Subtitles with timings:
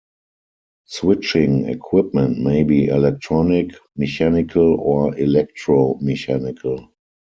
[0.85, 6.91] Switching equipment may be electronic, mechanical, or electro-mechanical.